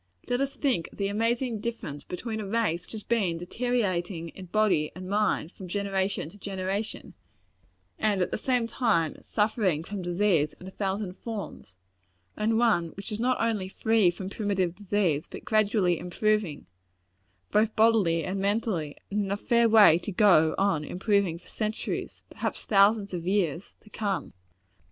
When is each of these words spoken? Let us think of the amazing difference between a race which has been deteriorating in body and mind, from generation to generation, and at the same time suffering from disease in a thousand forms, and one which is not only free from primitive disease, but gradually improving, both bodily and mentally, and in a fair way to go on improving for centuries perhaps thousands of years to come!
Let 0.27 0.41
us 0.41 0.55
think 0.55 0.89
of 0.91 0.97
the 0.97 1.09
amazing 1.09 1.59
difference 1.59 2.03
between 2.03 2.39
a 2.41 2.47
race 2.47 2.85
which 2.87 2.93
has 2.93 3.03
been 3.03 3.37
deteriorating 3.37 4.29
in 4.29 4.45
body 4.47 4.91
and 4.95 5.07
mind, 5.07 5.51
from 5.51 5.67
generation 5.67 6.27
to 6.29 6.39
generation, 6.39 7.13
and 7.99 8.19
at 8.19 8.31
the 8.31 8.37
same 8.39 8.65
time 8.65 9.21
suffering 9.21 9.83
from 9.83 10.01
disease 10.01 10.53
in 10.59 10.65
a 10.65 10.71
thousand 10.71 11.17
forms, 11.19 11.75
and 12.35 12.57
one 12.57 12.87
which 12.97 13.11
is 13.11 13.19
not 13.19 13.39
only 13.39 13.67
free 13.69 14.09
from 14.09 14.31
primitive 14.31 14.73
disease, 14.75 15.27
but 15.29 15.45
gradually 15.45 15.99
improving, 15.99 16.65
both 17.51 17.75
bodily 17.75 18.23
and 18.23 18.39
mentally, 18.39 18.97
and 19.11 19.25
in 19.25 19.31
a 19.31 19.37
fair 19.37 19.69
way 19.69 19.99
to 19.99 20.11
go 20.11 20.55
on 20.57 20.83
improving 20.83 21.37
for 21.37 21.47
centuries 21.47 22.23
perhaps 22.31 22.63
thousands 22.65 23.13
of 23.13 23.27
years 23.27 23.75
to 23.79 23.87
come! 23.91 24.33